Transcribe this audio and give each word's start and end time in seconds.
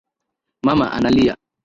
Mama 0.65 0.89
analia 0.91 1.37